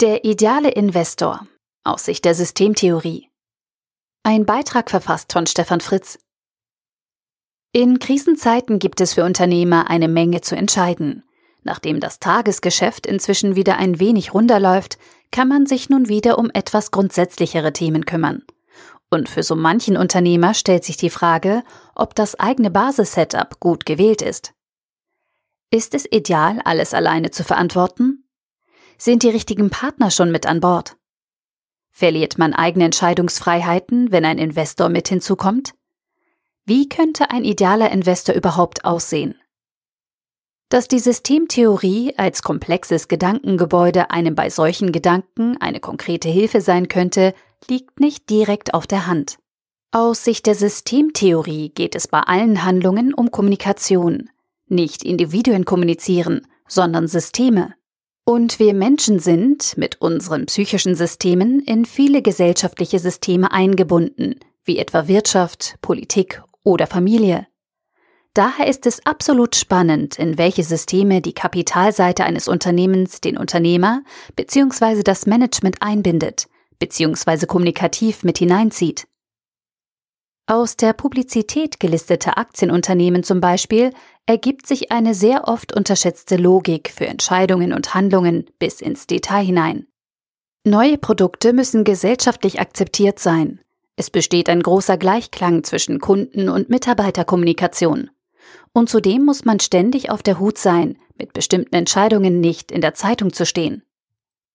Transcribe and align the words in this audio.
Der 0.00 0.24
ideale 0.24 0.70
Investor 0.70 1.46
aus 1.84 2.06
Sicht 2.06 2.24
der 2.24 2.34
Systemtheorie. 2.34 3.28
Ein 4.22 4.46
Beitrag 4.46 4.88
verfasst 4.88 5.30
von 5.30 5.46
Stefan 5.46 5.82
Fritz. 5.82 6.18
In 7.72 7.98
Krisenzeiten 7.98 8.78
gibt 8.78 9.02
es 9.02 9.12
für 9.12 9.26
Unternehmer 9.26 9.90
eine 9.90 10.08
Menge 10.08 10.40
zu 10.40 10.56
entscheiden. 10.56 11.22
Nachdem 11.64 12.00
das 12.00 12.18
Tagesgeschäft 12.18 13.06
inzwischen 13.06 13.56
wieder 13.56 13.76
ein 13.76 14.00
wenig 14.00 14.32
runterläuft, 14.32 14.96
kann 15.32 15.48
man 15.48 15.66
sich 15.66 15.90
nun 15.90 16.08
wieder 16.08 16.38
um 16.38 16.50
etwas 16.54 16.92
grundsätzlichere 16.92 17.74
Themen 17.74 18.06
kümmern. 18.06 18.42
Und 19.10 19.28
für 19.28 19.42
so 19.42 19.54
manchen 19.54 19.98
Unternehmer 19.98 20.54
stellt 20.54 20.84
sich 20.84 20.96
die 20.96 21.10
Frage, 21.10 21.62
ob 21.94 22.14
das 22.14 22.40
eigene 22.40 22.70
Basissetup 22.70 23.60
gut 23.60 23.84
gewählt 23.84 24.22
ist. 24.22 24.54
Ist 25.70 25.92
es 25.92 26.10
ideal, 26.10 26.58
alles 26.64 26.94
alleine 26.94 27.32
zu 27.32 27.44
verantworten? 27.44 28.24
Sind 29.02 29.22
die 29.22 29.30
richtigen 29.30 29.70
Partner 29.70 30.10
schon 30.10 30.30
mit 30.30 30.44
an 30.44 30.60
Bord? 30.60 30.98
Verliert 31.88 32.36
man 32.36 32.52
eigene 32.52 32.84
Entscheidungsfreiheiten, 32.84 34.12
wenn 34.12 34.26
ein 34.26 34.36
Investor 34.36 34.90
mit 34.90 35.08
hinzukommt? 35.08 35.72
Wie 36.66 36.86
könnte 36.86 37.30
ein 37.30 37.42
idealer 37.42 37.90
Investor 37.92 38.34
überhaupt 38.34 38.84
aussehen? 38.84 39.36
Dass 40.68 40.86
die 40.86 40.98
Systemtheorie 40.98 42.12
als 42.18 42.42
komplexes 42.42 43.08
Gedankengebäude 43.08 44.10
einem 44.10 44.34
bei 44.34 44.50
solchen 44.50 44.92
Gedanken 44.92 45.56
eine 45.56 45.80
konkrete 45.80 46.28
Hilfe 46.28 46.60
sein 46.60 46.88
könnte, 46.88 47.32
liegt 47.68 48.00
nicht 48.00 48.28
direkt 48.28 48.74
auf 48.74 48.86
der 48.86 49.06
Hand. 49.06 49.38
Aus 49.92 50.24
Sicht 50.24 50.44
der 50.44 50.54
Systemtheorie 50.54 51.70
geht 51.70 51.94
es 51.94 52.06
bei 52.06 52.20
allen 52.20 52.64
Handlungen 52.66 53.14
um 53.14 53.30
Kommunikation. 53.30 54.28
Nicht 54.66 55.04
Individuen 55.04 55.64
kommunizieren, 55.64 56.46
sondern 56.68 57.08
Systeme. 57.08 57.79
Und 58.24 58.58
wir 58.58 58.74
Menschen 58.74 59.18
sind 59.18 59.76
mit 59.76 60.00
unseren 60.00 60.46
psychischen 60.46 60.94
Systemen 60.94 61.60
in 61.60 61.84
viele 61.84 62.22
gesellschaftliche 62.22 62.98
Systeme 62.98 63.50
eingebunden, 63.50 64.38
wie 64.64 64.78
etwa 64.78 65.08
Wirtschaft, 65.08 65.76
Politik 65.82 66.42
oder 66.62 66.86
Familie. 66.86 67.46
Daher 68.34 68.68
ist 68.68 68.86
es 68.86 69.04
absolut 69.04 69.56
spannend, 69.56 70.18
in 70.18 70.38
welche 70.38 70.62
Systeme 70.62 71.20
die 71.20 71.32
Kapitalseite 71.32 72.24
eines 72.24 72.46
Unternehmens 72.46 73.20
den 73.20 73.36
Unternehmer 73.36 74.02
bzw. 74.36 75.02
das 75.02 75.26
Management 75.26 75.82
einbindet 75.82 76.46
bzw. 76.78 77.46
kommunikativ 77.46 78.22
mit 78.22 78.38
hineinzieht. 78.38 79.06
Aus 80.50 80.76
der 80.76 80.94
Publizität 80.94 81.78
gelisteter 81.78 82.36
Aktienunternehmen 82.36 83.22
zum 83.22 83.40
Beispiel 83.40 83.92
ergibt 84.26 84.66
sich 84.66 84.90
eine 84.90 85.14
sehr 85.14 85.46
oft 85.46 85.72
unterschätzte 85.72 86.36
Logik 86.36 86.90
für 86.92 87.06
Entscheidungen 87.06 87.72
und 87.72 87.94
Handlungen 87.94 88.46
bis 88.58 88.80
ins 88.80 89.06
Detail 89.06 89.44
hinein. 89.44 89.86
Neue 90.64 90.98
Produkte 90.98 91.52
müssen 91.52 91.84
gesellschaftlich 91.84 92.58
akzeptiert 92.58 93.20
sein. 93.20 93.60
Es 93.94 94.10
besteht 94.10 94.48
ein 94.48 94.60
großer 94.60 94.96
Gleichklang 94.96 95.62
zwischen 95.62 96.00
Kunden- 96.00 96.48
und 96.48 96.68
Mitarbeiterkommunikation. 96.68 98.10
Und 98.72 98.88
zudem 98.88 99.24
muss 99.24 99.44
man 99.44 99.60
ständig 99.60 100.10
auf 100.10 100.24
der 100.24 100.40
Hut 100.40 100.58
sein, 100.58 100.98
mit 101.16 101.32
bestimmten 101.32 101.76
Entscheidungen 101.76 102.40
nicht 102.40 102.72
in 102.72 102.80
der 102.80 102.94
Zeitung 102.94 103.32
zu 103.32 103.46
stehen. 103.46 103.84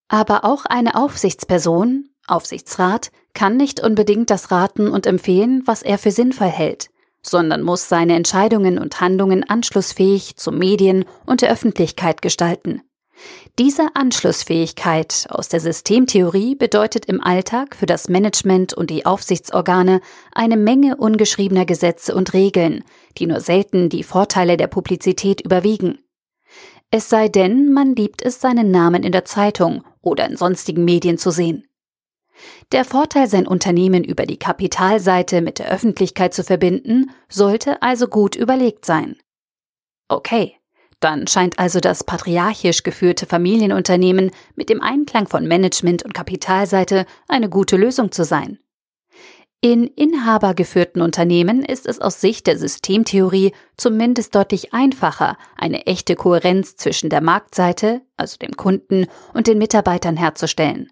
Aber 0.09 0.43
auch 0.43 0.65
eine 0.65 0.95
Aufsichtsperson, 0.95 2.09
Aufsichtsrat 2.27 3.11
kann 3.33 3.57
nicht 3.57 3.81
unbedingt 3.81 4.29
das 4.29 4.51
raten 4.51 4.87
und 4.87 5.05
empfehlen, 5.05 5.63
was 5.65 5.81
er 5.81 5.97
für 5.97 6.11
sinnvoll 6.11 6.47
hält, 6.47 6.89
sondern 7.21 7.61
muss 7.61 7.89
seine 7.89 8.15
Entscheidungen 8.15 8.79
und 8.79 9.01
Handlungen 9.01 9.47
anschlussfähig 9.47 10.35
zu 10.37 10.51
Medien 10.51 11.05
und 11.25 11.41
der 11.41 11.51
Öffentlichkeit 11.51 12.21
gestalten. 12.21 12.81
Diese 13.57 13.87
Anschlussfähigkeit 13.93 15.27
aus 15.29 15.47
der 15.47 15.61
Systemtheorie 15.61 16.55
bedeutet 16.55 17.05
im 17.05 17.21
Alltag 17.21 17.75
für 17.75 17.85
das 17.85 18.09
Management 18.09 18.73
und 18.73 18.89
die 18.89 19.05
Aufsichtsorgane 19.05 20.02
eine 20.33 20.58
Menge 20.58 20.97
ungeschriebener 20.97 21.65
Gesetze 21.65 22.14
und 22.14 22.33
Regeln, 22.33 22.83
die 23.17 23.27
nur 23.27 23.39
selten 23.39 23.87
die 23.87 24.03
Vorteile 24.03 24.58
der 24.58 24.67
Publizität 24.67 25.39
überwiegen. 25.39 25.99
Es 26.91 27.09
sei 27.09 27.30
denn, 27.30 27.71
man 27.71 27.95
liebt 27.95 28.21
es, 28.21 28.41
seinen 28.41 28.71
Namen 28.71 29.03
in 29.03 29.11
der 29.11 29.25
Zeitung 29.25 29.83
oder 30.02 30.30
in 30.30 30.35
sonstigen 30.35 30.83
Medien 30.83 31.17
zu 31.17 31.31
sehen. 31.31 31.65
Der 32.71 32.85
Vorteil, 32.85 33.27
sein 33.27 33.47
Unternehmen 33.47 34.03
über 34.03 34.25
die 34.25 34.37
Kapitalseite 34.37 35.41
mit 35.41 35.59
der 35.59 35.71
Öffentlichkeit 35.71 36.33
zu 36.33 36.43
verbinden, 36.43 37.11
sollte 37.29 37.81
also 37.81 38.07
gut 38.07 38.35
überlegt 38.35 38.85
sein. 38.85 39.17
Okay, 40.07 40.55
dann 40.99 41.27
scheint 41.27 41.59
also 41.59 41.79
das 41.79 42.03
patriarchisch 42.03 42.83
geführte 42.83 43.25
Familienunternehmen 43.25 44.31
mit 44.55 44.69
dem 44.69 44.81
Einklang 44.81 45.27
von 45.27 45.47
Management 45.47 46.03
und 46.03 46.13
Kapitalseite 46.13 47.05
eine 47.27 47.49
gute 47.49 47.77
Lösung 47.77 48.11
zu 48.11 48.23
sein. 48.23 48.59
In 49.61 49.87
inhabergeführten 49.87 51.02
Unternehmen 51.02 51.63
ist 51.63 51.87
es 51.87 51.99
aus 51.99 52.21
Sicht 52.21 52.45
der 52.45 52.57
Systemtheorie 52.57 53.52
zumindest 53.77 54.35
deutlich 54.35 54.73
einfacher, 54.73 55.37
eine 55.57 55.87
echte 55.87 56.15
Kohärenz 56.15 56.75
zwischen 56.75 57.09
der 57.09 57.21
Marktseite, 57.21 58.02
also 58.15 58.37
dem 58.37 58.55
Kunden, 58.57 59.07
und 59.33 59.47
den 59.47 59.57
Mitarbeitern 59.57 60.17
herzustellen. 60.17 60.91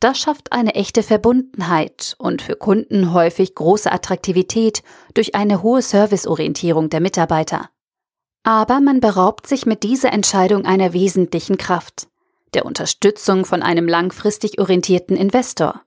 Das 0.00 0.18
schafft 0.18 0.52
eine 0.52 0.74
echte 0.74 1.02
Verbundenheit 1.02 2.16
und 2.18 2.42
für 2.42 2.56
Kunden 2.56 3.12
häufig 3.12 3.54
große 3.54 3.90
Attraktivität 3.90 4.82
durch 5.14 5.34
eine 5.34 5.62
hohe 5.62 5.82
Serviceorientierung 5.82 6.90
der 6.90 7.00
Mitarbeiter. 7.00 7.70
Aber 8.42 8.80
man 8.80 9.00
beraubt 9.00 9.46
sich 9.46 9.66
mit 9.66 9.84
dieser 9.84 10.12
Entscheidung 10.12 10.64
einer 10.64 10.92
wesentlichen 10.92 11.56
Kraft, 11.56 12.08
der 12.54 12.66
Unterstützung 12.66 13.44
von 13.44 13.62
einem 13.62 13.86
langfristig 13.86 14.58
orientierten 14.58 15.16
Investor. 15.16 15.82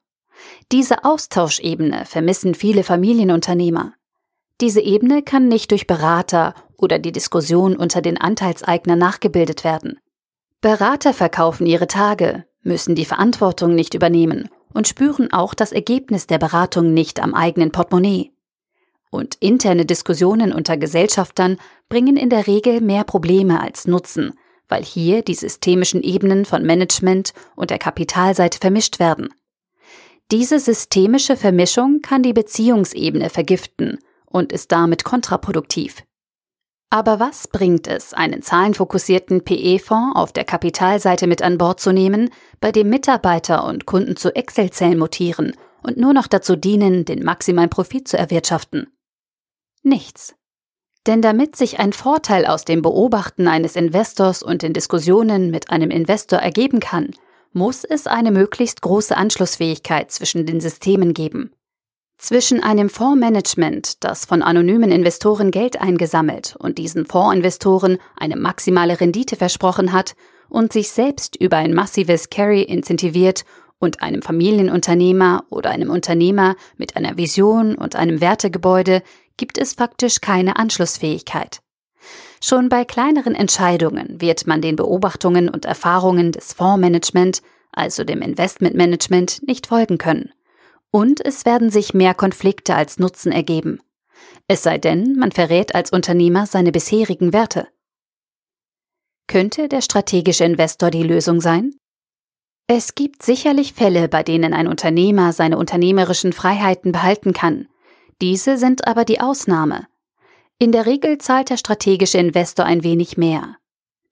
Diese 0.72 1.04
Austauschebene 1.04 2.06
vermissen 2.06 2.56
viele 2.56 2.84
Familienunternehmer. 2.84 3.94
Diese 4.62 4.80
Ebene 4.80 5.22
kann 5.22 5.50
nicht 5.50 5.72
durch 5.72 5.86
Berater 5.86 6.54
oder 6.78 6.98
die 6.98 7.12
Diskussion 7.12 7.76
unter 7.76 8.02
den 8.02 8.20
Anteilseignern 8.20 8.98
nachgebildet 8.98 9.64
werden. 9.64 10.00
Berater 10.62 11.14
verkaufen 11.14 11.66
ihre 11.66 11.88
Tage, 11.88 12.46
müssen 12.66 12.96
die 12.96 13.06
Verantwortung 13.06 13.76
nicht 13.76 13.94
übernehmen 13.94 14.50
und 14.74 14.88
spüren 14.88 15.32
auch 15.32 15.54
das 15.54 15.72
Ergebnis 15.72 16.28
der 16.28 16.40
Beratung 16.40 16.94
nicht 16.94 17.22
am 17.22 17.34
eigenen 17.34 17.72
Portemonnaie. 17.72 18.32
Und 19.10 19.36
interne 19.36 19.86
Diskussionen 19.86 20.52
unter 20.52 20.76
Gesellschaftern 20.76 21.58
bringen 21.88 22.18
in 22.18 22.30
der 22.30 22.48
Regel 22.48 22.82
mehr 22.82 23.06
Probleme 23.06 23.62
als 23.62 23.88
Nutzen, 23.88 24.34
weil 24.68 24.84
hier 24.84 25.22
die 25.22 25.36
systemischen 25.36 26.02
Ebenen 26.04 26.44
von 26.44 26.64
Management 26.64 27.34
und 27.56 27.70
der 27.70 27.78
Kapitalseite 27.78 28.60
vermischt 28.60 29.00
werden. 29.00 29.30
Diese 30.32 30.60
systemische 30.60 31.38
Vermischung 31.38 32.02
kann 32.02 32.24
die 32.24 32.34
Beziehungsebene 32.34 33.30
vergiften 33.30 34.00
und 34.26 34.52
ist 34.52 34.72
damit 34.72 35.04
kontraproduktiv. 35.04 36.04
Aber 36.90 37.20
was 37.20 37.48
bringt 37.48 37.88
es, 37.88 38.14
einen 38.14 38.42
zahlenfokussierten 38.42 39.44
PE-Fonds 39.44 40.16
auf 40.16 40.32
der 40.32 40.46
Kapitalseite 40.46 41.28
mit 41.28 41.42
an 41.42 41.58
Bord 41.58 41.80
zu 41.80 41.92
nehmen, 41.92 42.30
bei 42.62 42.72
dem 42.72 42.90
Mitarbeiter 42.90 43.66
und 43.66 43.86
Kunden 43.86 44.16
zu 44.16 44.36
Excel-Zellen 44.36 45.00
mutieren 45.00 45.54
und 45.84 45.98
nur 45.98 46.14
noch 46.14 46.28
dazu 46.28 46.56
dienen, 46.56 47.06
den 47.06 47.24
maximalen 47.24 47.70
Profit 47.70 48.08
zu 48.08 48.18
erwirtschaften? 48.18 48.88
Nichts. 49.84 50.36
Denn 51.06 51.22
damit 51.22 51.56
sich 51.56 51.80
ein 51.80 51.94
Vorteil 51.94 52.46
aus 52.46 52.66
dem 52.66 52.82
Beobachten 52.82 53.48
eines 53.48 53.76
Investors 53.76 54.42
und 54.42 54.64
den 54.64 54.74
Diskussionen 54.74 55.52
mit 55.52 55.70
einem 55.70 55.92
Investor 55.92 56.40
ergeben 56.40 56.80
kann, 56.80 57.12
muss 57.52 57.84
es 57.84 58.08
eine 58.08 58.32
möglichst 58.32 58.82
große 58.82 59.16
Anschlussfähigkeit 59.16 60.12
zwischen 60.12 60.46
den 60.46 60.60
Systemen 60.60 61.14
geben. 61.14 61.52
Zwischen 62.18 62.64
einem 62.64 62.90
Fondsmanagement, 62.90 64.04
das 64.04 64.26
von 64.26 64.42
anonymen 64.42 64.90
Investoren 64.90 65.52
Geld 65.52 65.80
eingesammelt 65.82 66.56
und 66.58 66.78
diesen 66.78 67.06
Fondsinvestoren 67.06 67.98
eine 68.16 68.38
maximale 68.38 69.00
Rendite 69.00 69.36
versprochen 69.36 69.92
hat 69.92 70.16
und 70.48 70.72
sich 70.72 70.90
selbst 70.90 71.36
über 71.36 71.58
ein 71.58 71.74
massives 71.74 72.30
Carry 72.30 72.62
incentiviert 72.62 73.44
und 73.80 74.02
einem 74.02 74.22
Familienunternehmer 74.22 75.44
oder 75.50 75.72
einem 75.72 75.90
Unternehmer 75.90 76.56
mit 76.78 76.96
einer 76.96 77.18
Vision 77.18 77.76
und 77.76 77.96
einem 77.96 78.22
Wertegebäude 78.22 79.04
gibt 79.36 79.58
es 79.58 79.74
faktisch 79.74 80.22
keine 80.22 80.56
Anschlussfähigkeit. 80.56 81.60
Schon 82.42 82.70
bei 82.70 82.86
kleineren 82.86 83.36
Entscheidungen 83.36 84.22
wird 84.22 84.48
man 84.48 84.62
den 84.62 84.78
Beobachtungen 84.78 85.50
und 85.50 85.66
Erfahrungen 85.66 86.32
des 86.32 86.54
Fondsmanagement, 86.54 87.42
also 87.74 88.06
dem 88.06 88.22
Investmentmanagement, 88.22 89.46
nicht 89.46 89.68
folgen 89.68 89.98
können 89.98 90.32
und 90.96 91.20
es 91.26 91.44
werden 91.44 91.72
sich 91.72 91.94
mehr 91.94 92.14
Konflikte 92.14 92.74
als 92.74 93.00
Nutzen 93.00 93.34
ergeben. 93.34 93.82
Es 94.48 94.64
sei 94.64 94.78
denn, 94.78 95.18
man 95.18 95.34
verrät 95.34 95.76
als 95.76 95.92
Unternehmer 95.92 96.46
seine 96.46 96.72
bisherigen 96.72 97.34
Werte. 97.34 97.68
Könnte 99.28 99.68
der 99.68 99.82
strategische 99.82 100.46
Investor 100.46 100.92
die 100.92 101.04
Lösung 101.04 101.42
sein? 101.42 101.76
Es 102.68 102.96
gibt 102.96 103.24
sicherlich 103.24 103.74
Fälle, 103.74 104.08
bei 104.08 104.24
denen 104.24 104.54
ein 104.54 104.70
Unternehmer 104.70 105.34
seine 105.34 105.58
unternehmerischen 105.58 106.32
Freiheiten 106.32 106.94
behalten 106.94 107.34
kann. 107.34 107.68
Diese 108.22 108.58
sind 108.58 108.88
aber 108.88 109.04
die 109.04 109.20
Ausnahme. 109.20 109.88
In 110.60 110.72
der 110.72 110.86
Regel 110.86 111.18
zahlt 111.18 111.50
der 111.50 111.58
strategische 111.58 112.20
Investor 112.20 112.64
ein 112.64 112.86
wenig 112.86 113.18
mehr. 113.18 113.58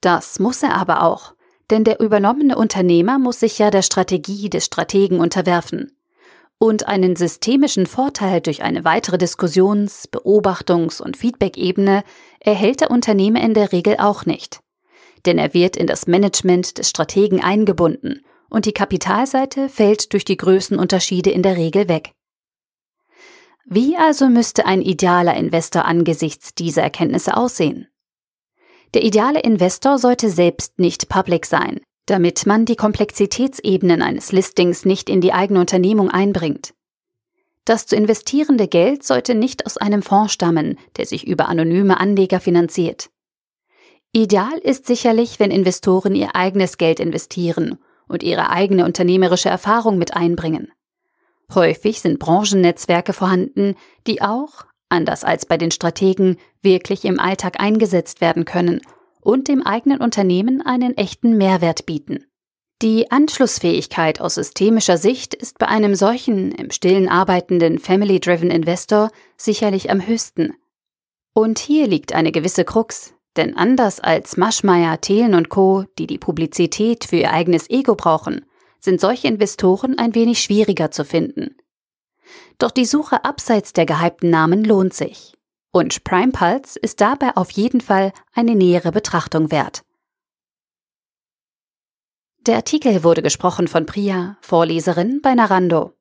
Das 0.02 0.38
muss 0.38 0.62
er 0.62 0.76
aber 0.76 1.04
auch, 1.04 1.34
Denn 1.72 1.86
der 1.86 2.02
übernommene 2.02 2.58
Unternehmer 2.58 3.20
muss 3.20 3.40
sich 3.40 3.58
ja 3.58 3.72
der 3.72 3.84
Strategie 3.84 4.50
des 4.50 4.66
Strategen 4.66 5.22
unterwerfen. 5.22 5.98
Und 6.64 6.88
einen 6.88 7.18
systemischen 7.18 7.86
Vorteil 7.86 8.40
durch 8.40 8.64
eine 8.64 8.86
weitere 8.86 9.18
Diskussions-, 9.18 10.08
Beobachtungs- 10.10 11.02
und 11.02 11.18
Feedback-Ebene 11.18 12.06
erhält 12.40 12.80
der 12.80 12.90
Unternehmer 12.90 13.42
in 13.42 13.54
der 13.54 13.74
Regel 13.74 13.98
auch 14.00 14.26
nicht. 14.26 14.62
Denn 15.26 15.38
er 15.38 15.54
wird 15.54 15.76
in 15.76 15.88
das 15.88 16.08
Management 16.08 16.78
des 16.78 16.90
Strategen 16.90 17.44
eingebunden 17.44 18.24
und 18.50 18.66
die 18.66 18.72
Kapitalseite 18.72 19.68
fällt 19.68 20.14
durch 20.14 20.24
die 20.24 20.38
Größenunterschiede 20.38 21.32
in 21.32 21.44
der 21.44 21.58
Regel 21.58 21.90
weg. 21.90 22.14
Wie 23.66 23.98
also 23.98 24.30
müsste 24.30 24.66
ein 24.66 24.82
idealer 24.82 25.36
Investor 25.36 25.84
angesichts 25.84 26.56
dieser 26.56 26.84
Erkenntnisse 26.84 27.36
aussehen? 27.36 27.90
Der 28.94 29.04
ideale 29.04 29.42
Investor 29.42 29.98
sollte 30.00 30.30
selbst 30.30 30.80
nicht 30.80 31.10
public 31.10 31.46
sein, 31.46 31.82
damit 32.06 32.46
man 32.46 32.66
die 32.66 32.76
Komplexitätsebenen 32.76 34.02
eines 34.02 34.32
Listings 34.32 34.86
nicht 34.86 35.10
in 35.10 35.22
die 35.22 35.34
eigene 35.34 35.60
Unternehmung 35.60 36.10
einbringt. 36.10 36.74
Das 37.66 37.86
zu 37.86 37.96
investierende 37.96 38.68
Geld 38.68 39.04
sollte 39.04 39.36
nicht 39.36 39.66
aus 39.66 39.78
einem 39.78 40.02
Fonds 40.02 40.34
stammen, 40.34 40.78
der 40.98 41.06
sich 41.06 41.26
über 41.26 41.48
anonyme 41.48 42.00
Anleger 42.00 42.42
finanziert. 42.42 43.10
Ideal 44.12 44.58
ist 44.62 44.86
sicherlich, 44.86 45.40
wenn 45.40 45.50
Investoren 45.50 46.14
ihr 46.14 46.36
eigenes 46.36 46.78
Geld 46.78 47.00
investieren 47.00 47.80
und 48.08 48.22
ihre 48.22 48.50
eigene 48.50 48.86
unternehmerische 48.86 49.50
Erfahrung 49.50 49.98
mit 49.98 50.14
einbringen. 50.14 50.72
Häufig 51.54 52.02
sind 52.02 52.20
Branchennetzwerke 52.20 53.14
vorhanden, 53.14 53.76
die 54.06 54.22
auch, 54.22 54.66
anders 54.90 55.24
als 55.24 55.46
bei 55.46 55.58
den 55.58 55.72
Strategen, 55.72 56.38
wirklich 56.62 57.06
im 57.06 57.20
Alltag 57.20 57.60
eingesetzt 57.60 58.22
werden 58.22 58.44
können 58.44 58.82
und 59.24 59.48
dem 59.48 59.62
eigenen 59.62 60.00
Unternehmen 60.00 60.62
einen 60.62 60.98
echten 60.98 61.38
Mehrwert 61.38 61.86
bieten. 61.86 62.26
Die 62.82 63.12
Anschlussfähigkeit 63.12 64.20
aus 64.20 64.36
systemischer 64.36 64.98
Sicht 64.98 65.34
ist 65.34 65.58
bei 65.58 65.68
einem 65.68 65.96
solchen 65.96 66.52
im 66.52 66.70
stillen 66.70 67.08
arbeitenden 67.08 67.80
Family-Driven 67.80 68.52
Investor 68.52 69.10
sicherlich 69.38 69.90
am 69.90 70.06
höchsten. 70.06 70.54
Und 71.34 71.60
hier 71.60 71.88
liegt 71.88 72.14
eine 72.14 72.32
gewisse 72.32 72.66
Krux, 72.66 73.14
denn 73.38 73.56
anders 73.56 74.00
als 74.00 74.38
Maschmeyer, 74.38 75.00
Thelen 75.00 75.34
und 75.34 75.50
Co., 75.50 75.86
die 75.98 76.08
die 76.08 76.18
Publizität 76.18 77.06
für 77.06 77.16
ihr 77.16 77.32
eigenes 77.32 77.70
Ego 77.70 77.96
brauchen, 77.96 78.46
sind 78.80 79.00
solche 79.00 79.30
Investoren 79.30 79.98
ein 79.98 80.14
wenig 80.14 80.42
schwieriger 80.42 80.92
zu 80.92 81.06
finden. 81.06 81.56
Doch 82.60 82.72
die 82.72 82.86
Suche 82.86 83.24
abseits 83.24 83.74
der 83.74 83.86
gehypten 83.86 84.30
Namen 84.30 84.64
lohnt 84.64 84.94
sich. 84.94 85.34
Und 85.76 86.04
Prime 86.04 86.32
Pulse 86.32 86.78
ist 86.80 87.02
dabei 87.02 87.36
auf 87.36 87.50
jeden 87.50 87.82
Fall 87.82 88.14
eine 88.34 88.54
nähere 88.54 88.92
Betrachtung 88.92 89.50
wert. 89.50 89.84
Der 92.46 92.58
Artikel 92.58 93.04
wurde 93.04 93.24
gesprochen 93.24 93.68
von 93.68 93.88
Priya, 93.88 94.38
Vorleserin 94.42 95.22
bei 95.24 95.34
Narando. 95.34 95.94